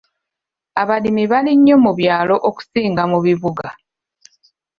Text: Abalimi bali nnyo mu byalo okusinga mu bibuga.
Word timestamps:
Abalimi 0.81 1.23
bali 1.31 1.51
nnyo 1.57 1.75
mu 1.83 1.91
byalo 1.99 2.35
okusinga 2.49 3.03
mu 3.11 3.19
bibuga. 3.25 3.67